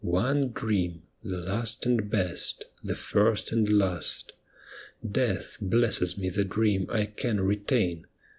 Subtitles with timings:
[0.03, 4.33] One dream, the last and best, the first and last.
[5.07, 8.07] Death blesses me the dream I can retain.